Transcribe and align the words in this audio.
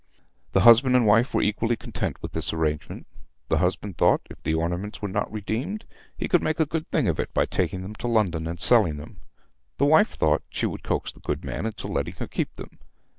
The 0.53 0.61
husband 0.61 0.95
and 0.95 1.05
wife 1.05 1.31
were 1.31 1.43
equally 1.43 1.75
content 1.75 2.23
with 2.23 2.31
this 2.31 2.51
arrangement. 2.51 3.05
The 3.49 3.59
husband 3.59 3.99
thought, 3.99 4.21
if 4.31 4.41
the 4.41 4.55
ornaments 4.55 4.99
were 4.99 5.07
not 5.07 5.31
redeemed, 5.31 5.85
he 6.17 6.27
could 6.27 6.41
make 6.41 6.59
a 6.59 6.65
good 6.65 6.89
thing 6.89 7.07
of 7.07 7.19
it 7.19 7.31
by 7.35 7.45
taking 7.45 7.83
them 7.83 7.93
to 7.97 8.07
London 8.07 8.47
and 8.47 8.59
selling 8.59 8.97
them. 8.97 9.17
The 9.77 9.85
wife 9.85 10.09
thought 10.09 10.41
she 10.49 10.65
would 10.65 10.81
coax 10.81 11.11
the 11.11 11.19
good 11.19 11.45
man 11.45 11.67
into 11.67 11.85
letting 11.85 12.15
her 12.15 12.25
keep 12.27 12.51
them. 12.55 12.79